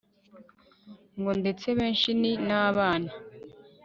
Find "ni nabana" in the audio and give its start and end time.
2.19-3.11